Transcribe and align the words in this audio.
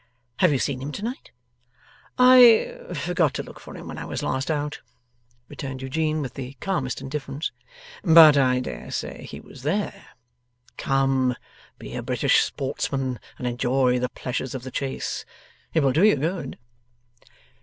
'Have 0.37 0.51
you 0.51 0.57
seen 0.57 0.81
him 0.81 0.91
to 0.93 1.03
night?' 1.03 1.29
'I 2.17 2.87
forgot 2.95 3.35
to 3.35 3.43
look 3.43 3.59
for 3.59 3.75
him 3.77 3.87
when 3.87 3.99
I 3.99 4.05
was 4.05 4.23
last 4.23 4.49
out,' 4.49 4.81
returned 5.47 5.83
Eugene 5.83 6.23
with 6.23 6.33
the 6.33 6.53
calmest 6.59 7.01
indifference; 7.01 7.51
'but 8.03 8.35
I 8.35 8.61
dare 8.61 8.89
say 8.89 9.25
he 9.29 9.39
was 9.39 9.61
there. 9.61 10.07
Come! 10.75 11.35
Be 11.77 11.93
a 11.93 12.01
British 12.01 12.39
sportsman 12.39 13.19
and 13.37 13.45
enjoy 13.45 13.99
the 13.99 14.09
pleasures 14.09 14.55
of 14.55 14.63
the 14.63 14.71
chase. 14.71 15.23
It 15.71 15.83
will 15.83 15.91
do 15.93 16.03
you 16.03 16.15
good. 16.15 16.57